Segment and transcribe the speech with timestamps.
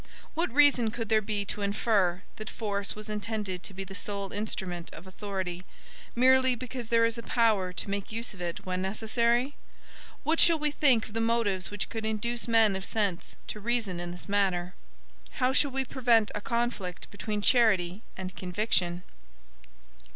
[0.33, 4.31] What reason could there be to infer, that force was intended to be the sole
[4.33, 5.63] instrument of authority,
[6.15, 9.53] merely because there is a power to make use of it when necessary?
[10.23, 13.99] What shall we think of the motives which could induce men of sense to reason
[13.99, 14.73] in this manner?
[15.33, 19.03] How shall we prevent a conflict between charity and conviction?